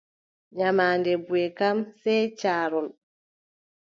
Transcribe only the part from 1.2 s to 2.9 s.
buʼe kam, sey caarol.